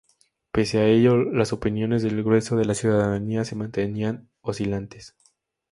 Pese 0.51 0.79
a 0.79 0.85
ello, 0.87 1.15
las 1.17 1.53
opiniones 1.53 2.01
del 2.01 2.23
grueso 2.23 2.55
de 2.57 2.65
la 2.65 2.73
ciudadana 2.73 3.45
se 3.45 3.55
mantenían 3.55 4.29
oscilantes. 4.41 5.15